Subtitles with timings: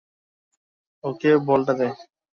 [1.03, 1.87] ওকে বলটা দে।